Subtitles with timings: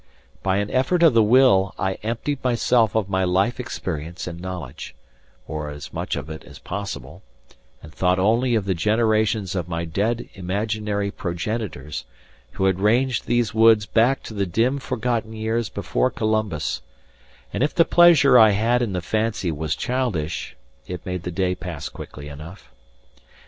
[0.41, 4.95] By an effort of the will I emptied myself of my life experience and knowledge
[5.47, 7.21] or as much of it as possible
[7.83, 12.03] and thought only of the generations of my dead imaginary progenitors,
[12.53, 16.81] who had ranged these woods back to the dim forgotten years before Columbus;
[17.53, 20.55] and if the pleasure I had in the fancy was childish,
[20.87, 22.71] it made the day pass quickly enough.